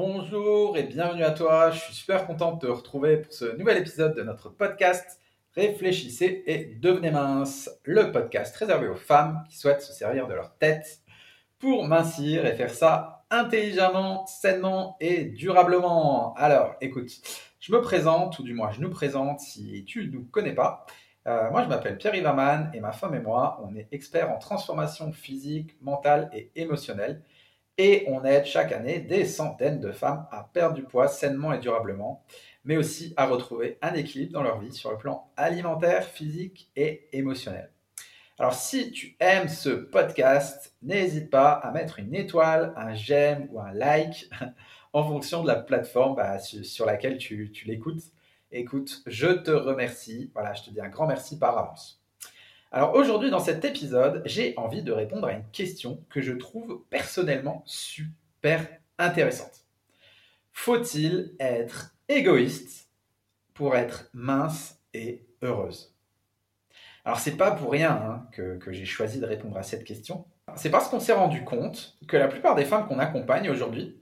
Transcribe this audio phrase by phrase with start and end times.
[0.00, 1.72] Bonjour et bienvenue à toi.
[1.72, 5.20] Je suis super content de te retrouver pour ce nouvel épisode de notre podcast
[5.56, 10.56] Réfléchissez et devenez mince, le podcast réservé aux femmes qui souhaitent se servir de leur
[10.56, 11.00] tête
[11.58, 16.32] pour mincir et faire ça intelligemment, sainement et durablement.
[16.36, 17.10] Alors, écoute,
[17.58, 20.86] je me présente, ou du moins je nous présente si tu ne nous connais pas.
[21.26, 24.38] Euh, moi, je m'appelle Pierre Ivaman et ma femme et moi, on est experts en
[24.38, 27.20] transformation physique, mentale et émotionnelle.
[27.80, 31.60] Et on aide chaque année des centaines de femmes à perdre du poids sainement et
[31.60, 32.24] durablement,
[32.64, 37.08] mais aussi à retrouver un équilibre dans leur vie sur le plan alimentaire, physique et
[37.12, 37.70] émotionnel.
[38.40, 43.60] Alors si tu aimes ce podcast, n'hésite pas à mettre une étoile, un j'aime ou
[43.60, 44.28] un like
[44.92, 48.02] en fonction de la plateforme bah, sur laquelle tu, tu l'écoutes.
[48.50, 50.30] Écoute, je te remercie.
[50.34, 52.02] Voilà, je te dis un grand merci par avance.
[52.70, 56.84] Alors aujourd'hui, dans cet épisode, j'ai envie de répondre à une question que je trouve
[56.90, 58.68] personnellement super
[58.98, 59.64] intéressante.
[60.52, 62.90] Faut-il être égoïste
[63.54, 65.94] pour être mince et heureuse?
[67.06, 70.26] Alors c'est pas pour rien hein, que, que j'ai choisi de répondre à cette question.
[70.56, 73.98] C'est parce qu'on s'est rendu compte que la plupart des femmes qu'on accompagne aujourd'hui,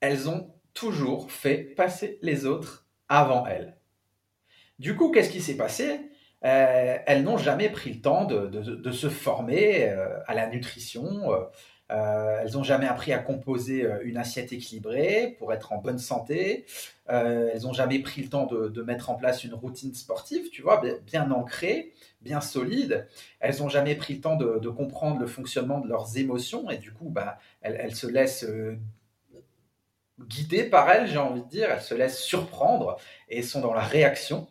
[0.00, 3.78] elles ont toujours fait passer les autres avant elles.
[4.78, 6.11] Du coup, qu'est-ce qui s'est passé?
[6.44, 11.32] Euh, elles n'ont jamais pris le temps de, se former euh, à la nutrition.
[11.90, 16.64] Euh, elles n'ont jamais appris à composer une assiette équilibrée pour être en bonne santé.
[17.06, 20.82] elles n'ont jamais pris le temps de, mettre en place une routine sportive, tu vois,
[21.06, 23.06] bien, ancrée, bien solide.
[23.40, 26.92] Elles n'ont jamais pris le temps de, comprendre le fonctionnement de leurs émotions et du
[26.92, 28.46] coup, bah, elles, se laissent
[30.18, 31.70] guider par elles, j'ai envie de dire.
[31.70, 32.96] Elles se laissent surprendre
[33.28, 34.48] et sont dans la réaction.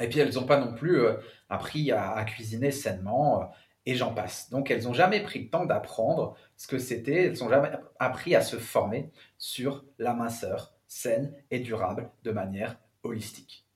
[0.00, 1.14] Et puis elles n'ont pas non plus euh,
[1.48, 3.44] appris à, cuisiner sainement, euh,
[3.86, 4.50] et j'en passe.
[4.50, 8.34] Donc elles n'ont jamais pris le temps d'apprendre ce que c'était, elles n'ont jamais appris
[8.34, 13.66] à se former sur la minceur saine et durable de manière holistique.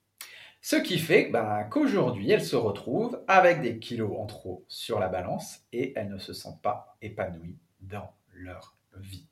[0.61, 5.09] Ce qui fait bah, qu'aujourd'hui, elles se retrouvent avec des kilos en trop sur la
[5.09, 9.27] balance et elles ne se sentent pas épanouies dans leur vie.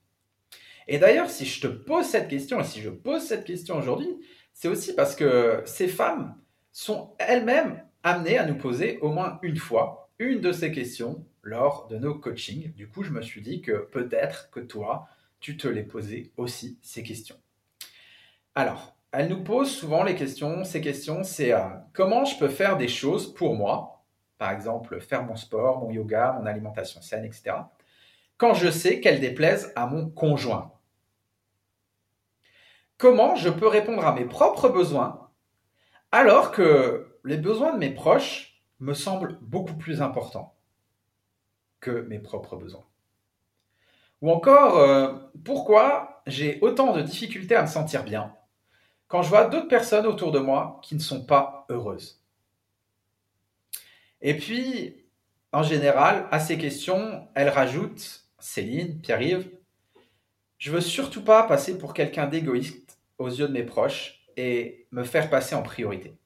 [0.89, 4.19] Et d'ailleurs, si je te pose cette question, et si je pose cette question aujourd'hui,
[4.53, 6.35] c'est aussi parce que ces femmes,
[6.73, 11.87] sont elles-mêmes amenées à nous poser au moins une fois une de ces questions lors
[11.89, 12.73] de nos coachings.
[12.75, 15.09] Du coup, je me suis dit que peut-être que toi,
[15.41, 17.37] tu te les posais aussi ces questions.
[18.55, 20.65] Alors, elles nous posent souvent les questions.
[20.65, 24.05] Ces questions, c'est euh, comment je peux faire des choses pour moi,
[24.39, 27.57] par exemple faire mon sport, mon yoga, mon alimentation saine, etc.,
[28.37, 30.73] quand je sais qu'elles déplaisent à mon conjoint.
[32.97, 35.30] Comment je peux répondre à mes propres besoins
[36.13, 40.57] alors que les besoins de mes proches me semblent beaucoup plus importants
[41.81, 42.85] que mes propres besoins.
[44.23, 48.35] Ou encore, euh, pourquoi j'ai autant de difficultés à me sentir bien
[49.09, 52.23] quand je vois d'autres personnes autour de moi qui ne sont pas heureuses?
[54.21, 55.05] Et puis,
[55.53, 59.51] en général, à ces questions, elle rajoute, Céline, Pierre-Yves,
[60.59, 65.05] je veux surtout pas passer pour quelqu'un d'égoïste aux yeux de mes proches et me
[65.05, 66.17] faire passer en priorité.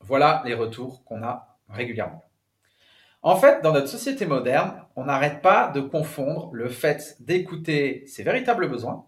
[0.00, 2.24] Voilà les retours qu'on a régulièrement.
[3.22, 8.22] En fait, dans notre société moderne, on n'arrête pas de confondre le fait d'écouter ses
[8.22, 9.06] véritables besoins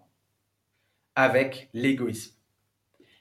[1.14, 2.34] avec l'égoïsme.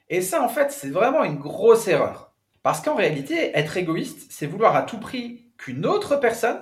[0.09, 2.33] Et ça, en fait, c'est vraiment une grosse erreur.
[2.63, 6.61] Parce qu'en réalité, être égoïste, c'est vouloir à tout prix qu'une autre personne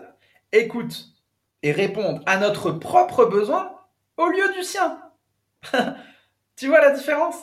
[0.51, 1.05] écoute
[1.63, 3.71] et réponde à notre propre besoin
[4.17, 5.01] au lieu du sien.
[6.55, 7.37] tu vois la différence?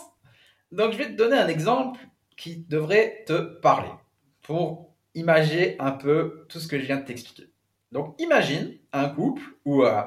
[0.75, 2.01] Donc, je vais te donner un exemple
[2.37, 3.91] qui devrait te parler
[4.43, 7.51] pour imaginer un peu tout ce que je viens de t'expliquer.
[7.93, 10.03] Donc, imagine un couple où euh,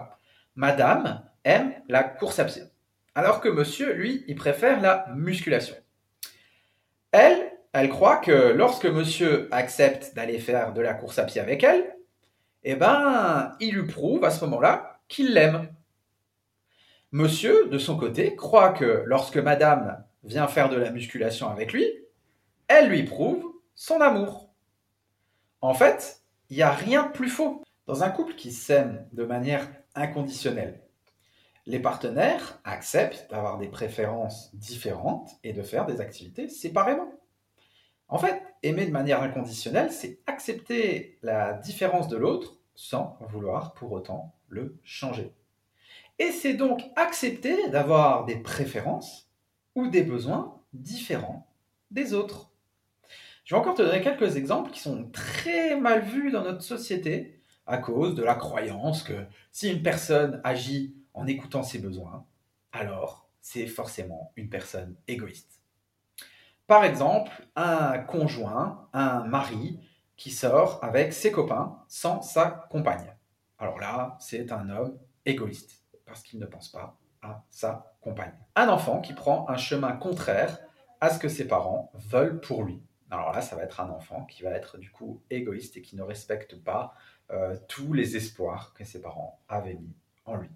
[0.56, 2.64] madame aime la course à pied,
[3.16, 5.76] alors que monsieur, lui, il préfère la musculation.
[7.12, 11.64] Elle, elle croit que lorsque monsieur accepte d'aller faire de la course à pied avec
[11.64, 11.96] elle,
[12.64, 15.70] eh ben, il lui prouve à ce moment-là qu'il l'aime.
[17.14, 21.88] Monsieur, de son côté, croit que lorsque madame vient faire de la musculation avec lui,
[22.68, 23.44] elle lui prouve
[23.76, 24.54] son amour.
[25.62, 27.64] En fait, il n'y a rien de plus faux.
[27.88, 30.82] Dans un couple qui s'aime de manière inconditionnelle,
[31.66, 37.12] les partenaires acceptent d'avoir des préférences différentes et de faire des activités séparément.
[38.10, 43.92] En fait, aimer de manière inconditionnelle, c'est accepter la différence de l'autre sans vouloir pour
[43.92, 45.34] autant le changer.
[46.20, 49.27] Et c'est donc accepter d'avoir des préférences
[49.78, 51.48] ou des besoins différents
[51.92, 52.52] des autres.
[53.46, 57.40] Je vais encore te donner quelques exemples qui sont très mal vus dans notre société
[57.68, 62.26] à cause de la croyance que si une personne agit en écoutant ses besoins,
[62.72, 65.62] alors c'est forcément une personne égoïste.
[66.66, 69.80] Par exemple, un conjoint, un mari
[70.16, 73.14] qui sort avec ses copains sans sa compagne.
[73.60, 76.98] Alors là, c'est un homme égoïste parce qu'il ne pense pas
[77.50, 78.34] sa compagne.
[78.56, 80.60] Un enfant qui prend un chemin contraire
[81.02, 82.82] à ce que ses parents veulent pour lui.
[83.10, 85.96] Alors là, ça va être un enfant qui va être du coup égoïste et qui
[85.96, 86.94] ne respecte pas
[87.32, 89.96] euh, tous les espoirs que ses parents avaient mis
[90.26, 90.50] en lui.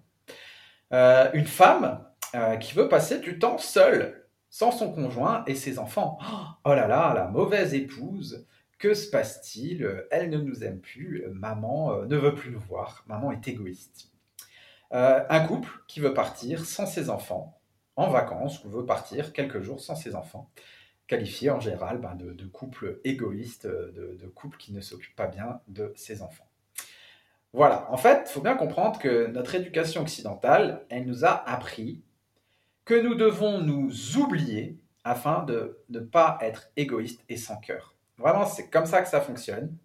[0.92, 2.04] Euh, une femme
[2.34, 6.18] euh, qui veut passer du temps seule, sans son conjoint et ses enfants.
[6.64, 8.46] Oh là là, la mauvaise épouse.
[8.78, 10.06] Que se passe-t-il?
[10.10, 11.24] Elle ne nous aime plus.
[11.30, 13.04] Maman ne veut plus nous voir.
[13.06, 14.11] Maman est égoïste.
[14.92, 17.58] Un couple qui veut partir sans ses enfants
[17.96, 20.50] en vacances ou veut partir quelques jours sans ses enfants
[21.06, 25.60] qualifié en général ben, de, couple égoïste, de, de couple qui ne s'occupe pas bien
[25.68, 26.48] de ses enfants.
[27.52, 32.02] Voilà, en fait, il faut bien comprendre que notre éducation occidentale, elle nous a appris
[32.86, 37.94] que nous devons nous oublier afin de ne pas être égoïste et sans cœur.
[38.16, 39.76] Vraiment, c'est comme ça que ça fonctionne.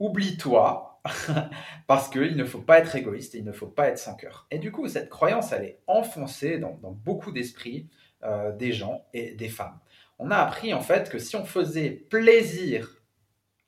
[0.00, 1.00] Oublie-toi,
[1.86, 4.46] parce qu'il ne faut pas être égoïste et il ne faut pas être sans cœur.
[4.50, 7.88] Et du coup, cette croyance, elle est enfoncée dans, beaucoup d'esprits
[8.22, 9.78] euh, des gens et des femmes
[10.18, 13.02] on a appris en fait que si on faisait plaisir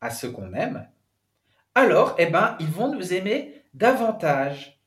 [0.00, 0.88] à ceux qu'on aime,
[1.74, 4.82] alors, eh ben, ils vont nous aimer davantage.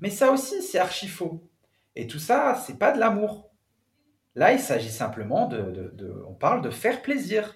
[0.00, 1.48] Mais ça aussi, c'est archi faux.
[1.96, 3.50] Et tout ça, c'est pas de l'amour.
[4.34, 7.54] Là, il s'agit simplement de, On parle de faire plaisir.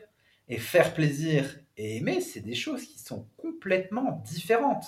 [0.48, 4.86] Et faire plaisir et aimer, c'est des choses qui sont complètement différentes.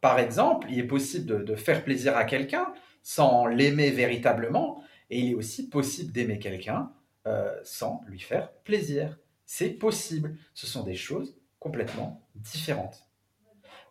[0.00, 5.30] Par exemple, il est possible de faire plaisir à quelqu'un sans l'aimer véritablement, et il
[5.32, 6.92] est aussi possible d'aimer quelqu'un
[7.26, 9.18] euh, sans lui faire plaisir.
[9.44, 10.36] C'est possible.
[10.54, 13.06] Ce sont des choses complètement différentes.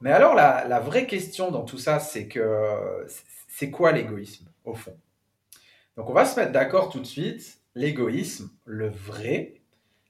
[0.02, 3.06] Mais alors la, vraie question dans tout ça, c'est que
[3.48, 4.98] c'est quoi l'égoïsme au fond?
[5.98, 7.60] Donc on va se mettre d'accord tout de suite.
[7.76, 9.59] L'égoïsme, le vrai,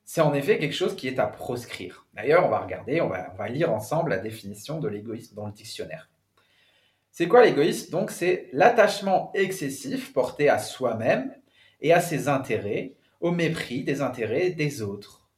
[0.09, 2.07] c'est en effet quelque chose qui est à proscrire.
[2.15, 6.09] D'ailleurs, on va regarder, on va, lire ensemble la définition de l'égoïsme dans le dictionnaire.
[7.11, 7.91] C'est quoi l'égoïsme?
[7.91, 11.31] Donc c'est l'attachement excessif porté à soi-même
[11.79, 15.29] et à ses intérêts au mépris des intérêts des autres.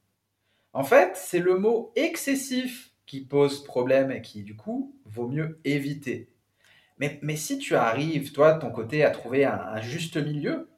[0.71, 5.59] En fait, c'est le mot excessif qui pose problème et qui, du coup, vaut mieux
[5.65, 6.29] éviter.
[6.97, 10.70] Mais si tu arrives, toi, de ton côté, à trouver un, juste milieu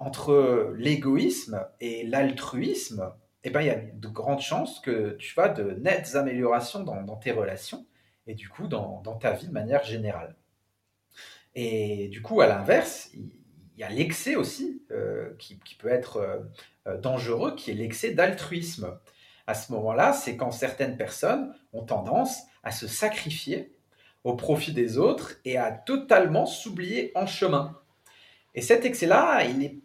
[0.00, 3.12] entre l'égoïsme et l'altruisme,
[3.44, 7.16] eh ben, il y a de grandes chances que tu vas de nettes améliorations dans,
[7.16, 7.86] tes relations
[8.26, 10.36] et du coup dans, dans, ta vie de manière générale.
[11.54, 13.10] Et du coup, à l'inverse,
[13.78, 16.38] il y a l'excès aussi euh, qui, peut être euh,
[16.88, 18.98] euh, dangereux, qui est l'excès d'altruisme.
[19.46, 23.72] À ce moment-là, c'est quand certaines personnes ont tendance à se sacrifier
[24.24, 27.80] au profit des autres et à totalement s'oublier en chemin.
[28.54, 29.78] Et cet excès-là, il n'est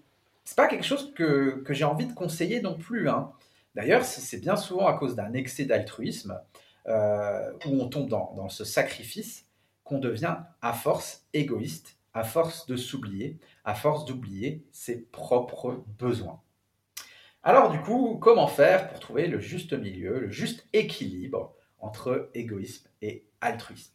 [0.56, 3.10] pas quelque chose que, j'ai envie de conseiller non plus.
[3.10, 3.31] Hein.
[3.75, 6.40] D'ailleurs, c'est bien souvent à cause d'un excès d'altruisme
[6.86, 9.45] où on tombe dans ce sacrifice
[9.84, 16.42] qu'on devient à force égoïste à force de s'oublier, à force d'oublier ses propres besoins.
[17.42, 22.88] Alors du coup, comment faire pour trouver le juste milieu, le juste équilibre entre égoïsme
[23.01, 23.92] et altruisme?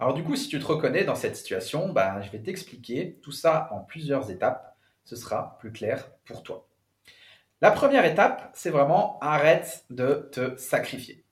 [0.00, 3.32] Alors du coup, si tu te reconnais dans cette situation, bah, je vais t'expliquer tout
[3.32, 4.76] ça en plusieurs étapes.
[5.08, 6.68] Ce sera plus clair pour toi.
[7.62, 11.24] La première étape, c'est vraiment arrête de te sacrifier.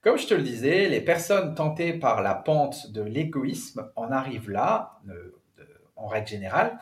[0.00, 4.48] Comme je te le disais, les personnes tentées par la pente de l'égoïsme en arrivent
[4.48, 4.98] là,
[5.96, 6.78] en règle générale,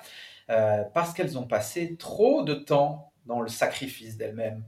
[0.49, 4.62] euh, parce qu'elles ont passé trop de temps dans le sacrifice d'elles-mêmes.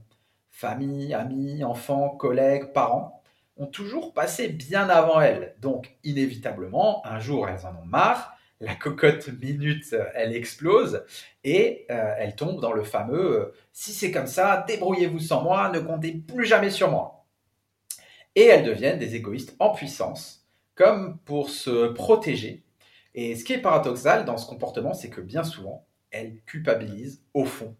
[0.51, 3.21] Famille, amis, enfants, collègues, parents
[3.55, 5.55] ont toujours passé bien avant elles.
[5.61, 11.05] Donc, inévitablement, un jour, elles en ont marre, la cocotte minute, elle explose
[11.43, 15.71] et euh, elle tombe dans le fameux euh, si c'est comme ça, débrouillez-vous sans moi,
[15.73, 17.25] ne comptez plus jamais sur moi.
[18.35, 22.63] Et elles deviennent des égoïstes en puissance, comme pour se protéger,
[23.15, 27.45] et ce qui est paradoxal dans ce comportement, c'est que bien souvent, elle culpabilise au
[27.45, 27.75] fond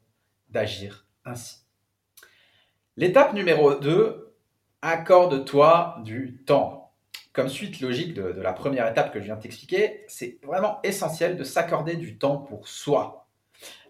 [0.50, 1.58] d'agir ainsi.
[2.98, 4.36] L'étape numéro 2,
[4.82, 6.89] accorde-toi du temps.
[7.34, 11.38] Comme suite logique de, la première étape que je viens de t'expliquer, c'est vraiment essentiel
[11.38, 13.28] de s'accorder du temps pour soi.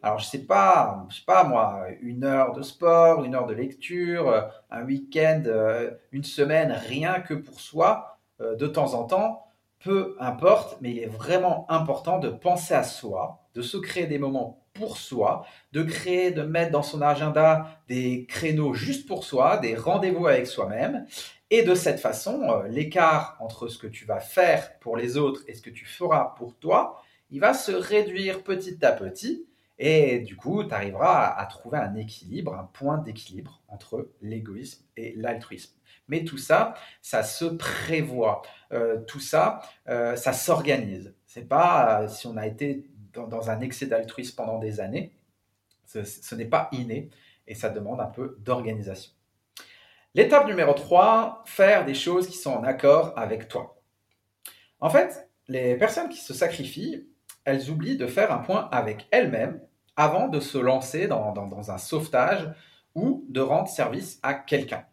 [0.01, 3.53] Alors je sais pas, je sais pas moi, une heure de sport, une heure de
[3.53, 9.45] lecture, un week-end, euh, une semaine, rien que pour soi, euh, de temps en temps,
[9.79, 14.19] peu importe, mais il est vraiment important de penser à soi, de se créer des
[14.19, 19.57] moments pour soi, de créer, de mettre dans son agenda des créneaux juste pour soi,
[19.57, 21.05] des rendez-vous avec soi-même.
[21.51, 25.43] Et de cette façon, euh, l'écart entre ce que tu vas faire pour les autres
[25.47, 27.01] et ce que tu feras pour toi,
[27.31, 29.45] il va se réduire petit à petit
[29.79, 35.13] et du coup, tu arriveras à, trouver un équilibre, un point d'équilibre entre l'égoïsme et
[35.15, 35.73] l'altruisme.
[36.09, 38.41] Mais tout ça, ça se prévoit.
[38.73, 41.15] Euh, tout ça, euh, ça s'organise.
[41.25, 45.13] C'est pas si on a été dans, un excès d'altruisme pendant des années,
[45.85, 47.09] ce, n'est pas inné
[47.47, 49.11] et ça demande un peu d'organisation.
[50.15, 53.79] L'étape numéro 3, faire des choses qui sont en accord avec toi.
[54.79, 57.07] En fait, les personnes qui se sacrifient,
[57.45, 59.61] elles oublient de faire un point avec elles-mêmes
[59.95, 62.49] avant de se lancer dans, un sauvetage
[62.95, 64.83] ou de rendre service à quelqu'un.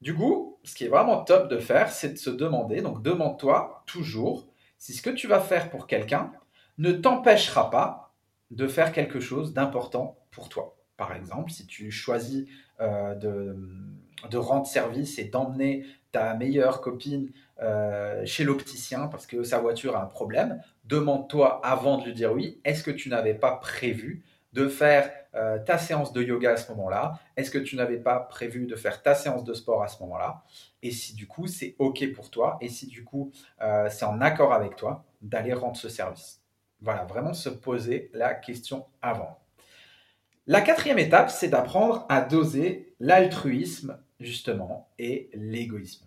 [0.00, 3.84] Du coup, ce qui est vraiment top de faire, c'est de se demander, donc demande-toi
[3.86, 4.48] toujours
[4.78, 6.32] si ce que tu vas faire pour quelqu'un
[6.78, 8.14] ne t'empêchera pas
[8.50, 10.76] de faire quelque chose d'important pour toi.
[10.96, 12.46] Par exemple, si tu choisis
[12.80, 13.56] euh, de,
[14.30, 17.30] de, rendre service et d'emmener ta meilleure copine
[17.62, 22.32] euh, chez l'opticien parce que sa voiture a un problème, demande-toi avant de lui dire
[22.32, 26.56] oui, est-ce que tu n'avais pas prévu de faire euh, ta séance de yoga à
[26.56, 27.18] ce moment-là?
[27.36, 30.44] Est-ce que tu n'avais pas prévu de faire ta séance de sport à ce moment-là?
[30.82, 34.20] Et si du coup c'est OK pour toi, et si du coup euh, c'est en
[34.20, 36.42] accord avec toi, d'aller rendre ce service.
[36.80, 39.38] Voilà, vraiment se poser la question avant.
[40.46, 46.06] La quatrième étape, c'est d'apprendre à doser l'altruisme, justement, et l'égoïsme.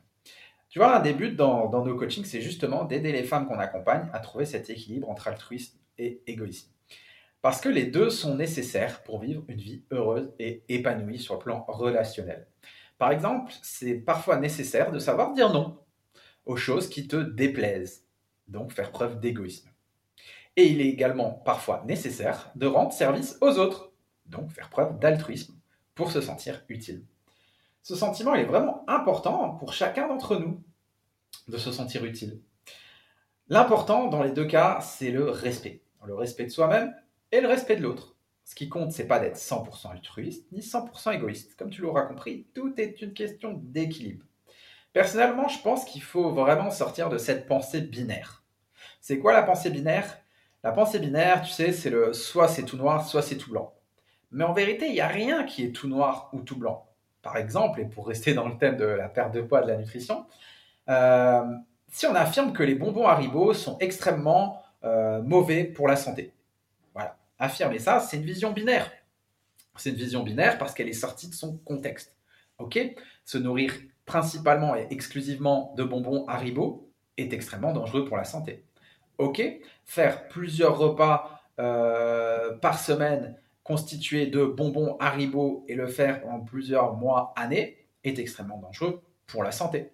[0.70, 3.60] Tu vois, un des buts dans, dans nos coachings, c'est justement d'aider les femmes qu'on
[3.60, 6.70] accompagne à trouver cet équilibre entre altruisme et égoïsme.
[7.42, 11.40] Parce que les deux sont nécessaires pour vivre une vie heureuse et épanouie sur le
[11.40, 12.48] plan relationnel.
[12.98, 15.80] Par exemple, c'est parfois nécessaire de savoir dire non
[16.46, 18.06] aux choses qui te déplaisent,
[18.48, 19.70] donc faire preuve d'égoïsme.
[20.56, 23.92] Et il est également parfois nécessaire de rendre service aux autres,
[24.26, 25.56] donc faire preuve d'altruisme
[25.94, 27.04] pour se sentir utile.
[27.88, 30.62] Ce sentiment est vraiment important pour chacun d'entre nous
[31.48, 32.42] de se sentir utile.
[33.48, 35.84] L'important dans les deux cas, c'est le respect.
[36.04, 36.94] Le respect de soi-même
[37.32, 38.18] et le respect de l'autre.
[38.44, 41.56] Ce qui compte, c'est pas d'être 100% altruiste ni 100% égoïste.
[41.56, 44.26] Comme tu l'auras compris, tout est une question d'équilibre.
[44.92, 48.44] Personnellement, je pense qu'il faut vraiment sortir de cette pensée binaire.
[49.00, 50.18] C'est quoi la pensée binaire?
[50.62, 53.74] La pensée binaire, tu sais, c'est le soit c'est tout noir, soit c'est tout blanc.
[54.32, 56.87] Mais en vérité, il n'y a rien qui est tout noir ou tout blanc.
[57.28, 59.76] Par exemple, et pour rester dans le thème de la perte de poids de la
[59.76, 60.26] nutrition,
[60.88, 61.44] euh,
[61.92, 66.32] si on affirme que les bonbons Haribo sont extrêmement euh, mauvais pour la santé,
[67.38, 68.90] affirmer ça, c'est une vision binaire.
[69.76, 72.16] C'est une vision binaire parce qu'elle est sortie de son contexte.
[72.60, 72.80] Ok?
[73.26, 73.74] Se nourrir
[74.06, 78.64] principalement et exclusivement de bonbons Haribo est extrêmement dangereux pour la santé.
[79.18, 79.42] Ok?
[79.84, 83.36] Faire plusieurs repas euh, par semaine
[83.68, 89.44] constitués de bonbons Haribo et le faire en plusieurs mois, années est extrêmement dangereux pour
[89.44, 89.92] la santé.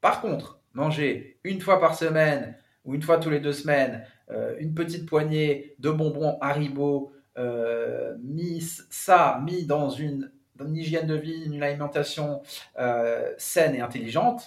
[0.00, 4.56] Par contre, manger une fois par semaine ou une fois tous les deux semaines euh,
[4.58, 8.60] une petite poignée de bonbons Haribo, euh, mis
[8.90, 10.32] ça, mis dans une,
[10.74, 12.42] hygiène de vie, une alimentation
[12.78, 14.46] euh, saine et intelligente,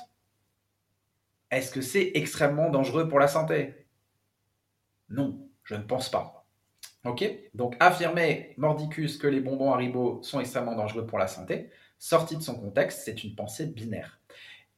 [1.50, 3.86] est-ce que c'est extrêmement dangereux pour la santé?
[5.10, 6.45] Non, je ne pense pas.
[7.05, 11.69] Ok Donc affirmer mordicus que les bonbons Haribo sont extrêmement dangereux pour la santé,
[12.00, 14.19] sorti de son contexte, c'est une pensée binaire.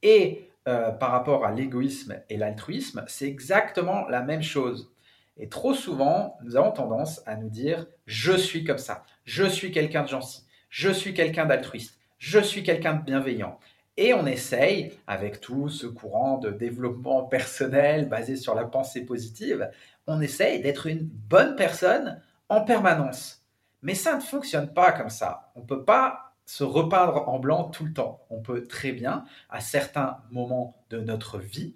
[0.04, 4.92] Et par rapport à l'égoïsme et l'altruisme, c'est exactement la même chose.
[5.38, 9.72] Et trop souvent, nous avons tendance à nous dire je suis comme ça, je suis
[9.72, 13.58] quelqu'un de gentil, je suis quelqu'un d'altruiste, je suis quelqu'un de bienveillant.
[13.96, 19.72] Et on essaye, avec tout ce courant de développement personnel basé sur la pensée positive,
[20.08, 23.44] on essaye d'être une bonne personne en permanence.
[23.82, 25.52] Mais ça ne fonctionne pas comme ça.
[25.56, 28.26] On ne peut pas se repeindre en blanc tout le temps.
[28.30, 31.76] On peut très bien, à certains moments de notre vie,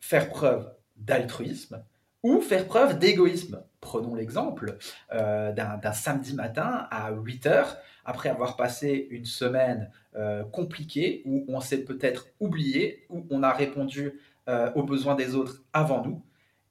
[0.00, 1.84] faire preuve d'altruisme,
[2.22, 3.62] ou faire preuve d'égoïsme.
[3.80, 4.78] Prenons l'exemple
[5.12, 11.44] euh, d'un samedi matin à 8 heures, après avoir passé une semaine euh, compliquée où
[11.48, 16.22] on s'est peut-être oublié, où on a répondu euh, aux besoins des autres avant nous,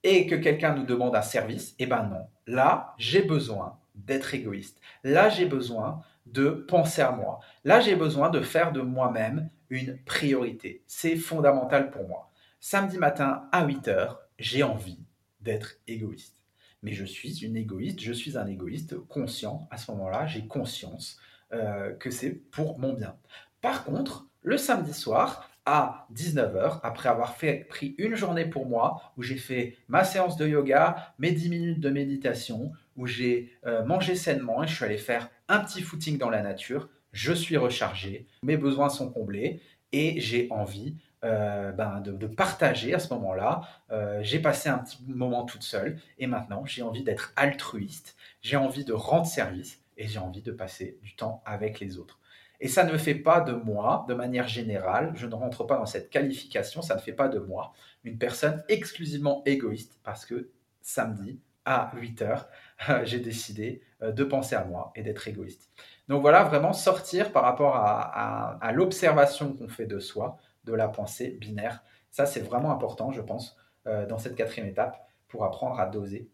[0.03, 2.27] et que quelqu'un nous demande un service, eh ben non.
[2.47, 4.79] Là, j'ai besoin d'être égoïste.
[5.03, 7.39] Là, j'ai besoin de penser à moi.
[7.63, 10.83] Là, j'ai besoin de faire de moi-même une priorité.
[10.87, 12.31] C'est fondamental pour moi.
[12.59, 14.99] Samedi matin à 8 heures, j'ai envie
[15.39, 16.37] d'être égoïste.
[16.83, 19.67] Mais je suis une égoïste, je suis un égoïste conscient.
[19.71, 21.19] À ce moment-là, j'ai conscience
[21.53, 23.15] euh, que c'est pour mon bien.
[23.61, 29.13] Par contre, le samedi soir, à 19h, après avoir fait, pris une journée pour moi,
[29.17, 33.83] où j'ai fait ma séance de yoga, mes 10 minutes de méditation, où j'ai euh,
[33.85, 37.57] mangé sainement et je suis allé faire un petit footing dans la nature, je suis
[37.57, 43.61] rechargé, mes besoins sont comblés et j'ai envie euh, ben, de, partager à ce moment-là.
[43.91, 48.57] Euh, j'ai passé un petit moment toute seule et maintenant j'ai envie d'être altruiste, j'ai
[48.57, 52.20] envie de rendre service et j'ai envie de passer du temps avec les autres.
[52.61, 55.87] Et ça ne fait pas de moi, de manière générale, je ne rentre pas dans
[55.87, 60.51] cette qualification, ça ne fait pas de moi une personne exclusivement égoïste parce que
[60.81, 62.47] samedi à 8 heures,
[63.03, 65.71] j'ai décidé euh, de penser à moi et d'être égoïste.
[66.07, 71.31] Donc voilà, vraiment sortir par rapport à, l'observation qu'on fait de soi, de la pensée
[71.39, 71.83] binaire.
[72.11, 76.29] Ça, c'est vraiment important, je pense, euh, dans cette quatrième étape pour apprendre à doser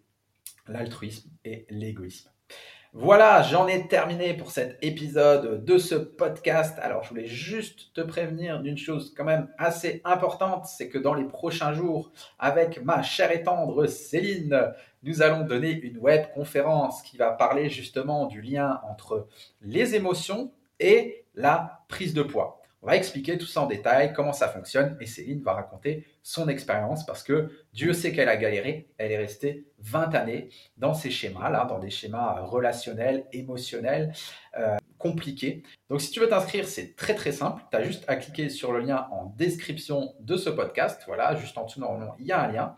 [0.67, 2.29] l'altruisme et l'égoïsme.
[2.93, 6.79] Voilà, j'en ai terminé pour cet épisode de ce podcast.
[6.81, 11.13] Alors, je voulais juste te prévenir d'une chose quand même assez importante, c'est que dans
[11.13, 17.01] les prochains jours, avec ma chère et tendre Céline, nous allons donner une web conférence
[17.01, 19.27] qui va parler justement du lien entre
[19.61, 22.61] les émotions et la prise de poids.
[22.81, 26.47] On va expliquer tout ça en détail, comment ça fonctionne, et Céline va raconter son
[26.47, 31.09] expérience parce que Dieu sait qu'elle a galéré, elle est restée 20 années dans ces
[31.09, 34.13] schémas-là, dans des schémas relationnels, émotionnels,
[34.59, 35.63] euh, compliqués.
[35.89, 38.71] Donc si tu veux t'inscrire, c'est très très simple, tu as juste à cliquer sur
[38.71, 42.41] le lien en description de ce podcast, voilà, juste en dessous, normalement, il y a
[42.41, 42.75] un lien.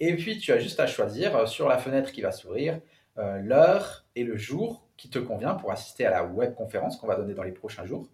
[0.00, 2.80] Et puis, tu as juste à choisir euh, sur la fenêtre qui va s'ouvrir
[3.18, 7.06] euh, l'heure et le jour qui te convient pour assister à la web conférence qu'on
[7.06, 8.08] va donner dans les prochains jours.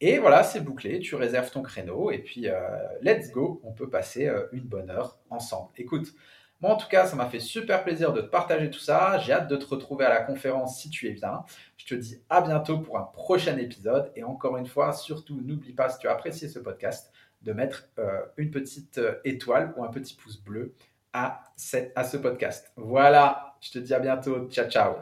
[0.00, 2.58] Et voilà, c'est bouclé, tu réserves ton créneau et puis euh,
[3.02, 5.70] let's go, on peut passer une bonne heure ensemble.
[5.76, 6.14] Écoute,
[6.60, 9.18] moi en tout cas, ça m'a fait super plaisir de te partager tout ça.
[9.18, 11.44] J'ai hâte de te retrouver à la conférence si tu es bien.
[11.76, 14.10] Je te dis à bientôt pour un prochain épisode.
[14.16, 17.88] Et encore une fois, surtout, n'oublie pas, si tu as apprécié ce podcast, de mettre
[18.36, 20.74] une petite étoile ou un petit pouce bleu
[21.12, 22.72] à, ce podcast.
[22.76, 24.48] Voilà, je te dis à bientôt.
[24.48, 24.94] Ciao, ciao.